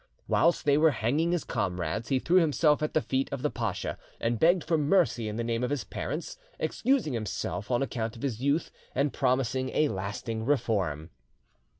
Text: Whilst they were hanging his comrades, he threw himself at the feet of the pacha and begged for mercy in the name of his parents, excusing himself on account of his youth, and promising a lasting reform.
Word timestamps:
Whilst 0.27 0.65
they 0.65 0.79
were 0.79 0.89
hanging 0.89 1.31
his 1.31 1.43
comrades, 1.43 2.07
he 2.07 2.17
threw 2.17 2.37
himself 2.37 2.81
at 2.81 2.95
the 2.95 3.03
feet 3.03 3.29
of 3.31 3.43
the 3.43 3.51
pacha 3.51 3.99
and 4.19 4.39
begged 4.39 4.63
for 4.63 4.75
mercy 4.75 5.27
in 5.29 5.35
the 5.35 5.43
name 5.43 5.63
of 5.63 5.69
his 5.69 5.83
parents, 5.83 6.39
excusing 6.57 7.13
himself 7.13 7.69
on 7.69 7.83
account 7.83 8.15
of 8.15 8.23
his 8.23 8.41
youth, 8.41 8.71
and 8.95 9.13
promising 9.13 9.69
a 9.75 9.89
lasting 9.89 10.43
reform. 10.43 11.11